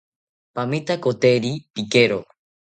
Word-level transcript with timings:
Pamitakoteri 0.55 1.51
pikero 1.73 2.19